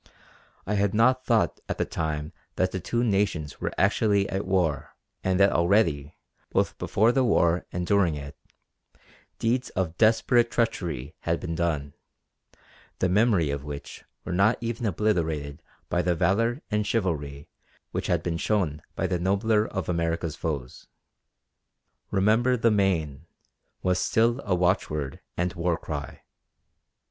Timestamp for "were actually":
3.61-4.27